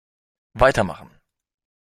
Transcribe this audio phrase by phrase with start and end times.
[0.55, 1.11] Weitermachen!